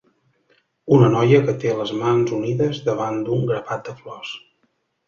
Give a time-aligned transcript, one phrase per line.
[0.95, 4.39] Una noia que té les mans unides davant d'un grapat de flors.